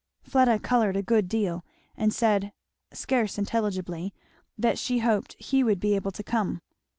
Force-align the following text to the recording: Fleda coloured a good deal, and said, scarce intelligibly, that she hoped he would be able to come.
Fleda 0.23 0.57
coloured 0.57 0.97
a 0.97 1.03
good 1.03 1.29
deal, 1.29 1.63
and 1.95 2.11
said, 2.11 2.53
scarce 2.91 3.37
intelligibly, 3.37 4.15
that 4.57 4.79
she 4.79 4.97
hoped 4.97 5.33
he 5.37 5.63
would 5.63 5.79
be 5.79 5.93
able 5.93 6.09
to 6.11 6.23
come. 6.23 6.59